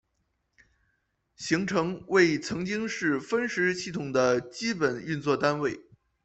[1.35, 5.79] 行程为曾经是分时系统的基本运作单位。